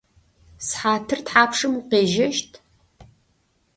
[0.67, 2.51] Сыхьатыр тхьапшым укъежьэщт?